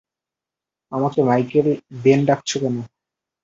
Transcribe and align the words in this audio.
আমাকে 0.91 1.19
Michael 1.23 1.67
Ben 2.03 2.19
ডাকছ 2.27 2.49
কেন? 2.61 2.75